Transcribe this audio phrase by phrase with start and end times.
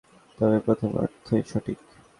[0.37, 1.77] তবে প্রথম অর্থই সঠিক।